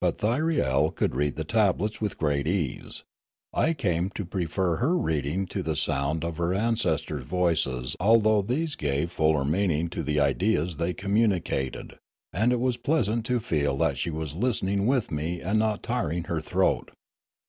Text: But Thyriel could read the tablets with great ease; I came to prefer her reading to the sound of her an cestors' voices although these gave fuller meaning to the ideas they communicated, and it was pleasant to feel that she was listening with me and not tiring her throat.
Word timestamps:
But 0.00 0.18
Thyriel 0.18 0.92
could 0.94 1.16
read 1.16 1.34
the 1.34 1.42
tablets 1.42 2.00
with 2.00 2.16
great 2.16 2.46
ease; 2.46 3.02
I 3.52 3.72
came 3.74 4.08
to 4.10 4.24
prefer 4.24 4.76
her 4.76 4.96
reading 4.96 5.46
to 5.46 5.64
the 5.64 5.74
sound 5.74 6.24
of 6.24 6.36
her 6.36 6.54
an 6.54 6.76
cestors' 6.76 7.22
voices 7.24 7.96
although 7.98 8.40
these 8.40 8.76
gave 8.76 9.10
fuller 9.10 9.44
meaning 9.44 9.88
to 9.88 10.04
the 10.04 10.20
ideas 10.20 10.76
they 10.76 10.94
communicated, 10.94 11.98
and 12.32 12.52
it 12.52 12.60
was 12.60 12.76
pleasant 12.76 13.26
to 13.26 13.40
feel 13.40 13.76
that 13.78 13.98
she 13.98 14.10
was 14.10 14.36
listening 14.36 14.86
with 14.86 15.10
me 15.10 15.40
and 15.40 15.58
not 15.58 15.82
tiring 15.82 16.22
her 16.30 16.40
throat. 16.40 16.92